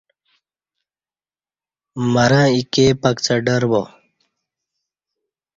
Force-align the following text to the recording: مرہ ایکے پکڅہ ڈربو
مرہ 2.13 2.43
ایکے 2.53 2.85
پکڅہ 3.01 3.35
ڈربو 3.45 3.83